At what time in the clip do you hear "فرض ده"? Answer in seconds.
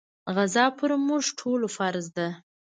1.75-2.27